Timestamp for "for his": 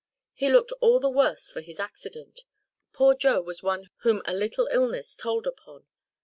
1.51-1.79